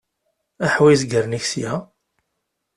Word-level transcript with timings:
Ḥwi 0.73 0.87
izgaren-ik 0.93 1.45
sya. 1.51 1.73